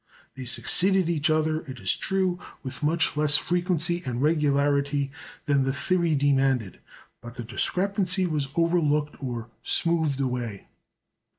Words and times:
They 0.35 0.45
succeeded 0.45 1.09
each 1.09 1.29
other, 1.29 1.61
it 1.69 1.77
is 1.79 1.95
true, 1.95 2.39
with 2.63 2.81
much 2.81 3.15
less 3.15 3.37
frequency 3.37 4.01
and 4.03 4.19
regularity 4.19 5.11
than 5.45 5.63
the 5.63 5.71
theory 5.73 6.15
demanded; 6.15 6.79
but 7.21 7.35
the 7.35 7.43
discrepancy 7.43 8.25
was 8.25 8.47
overlooked 8.55 9.21
or 9.23 9.51
smoothed 9.61 10.19
away. 10.19 10.65